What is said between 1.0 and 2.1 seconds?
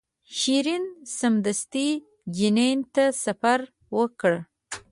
سمدستي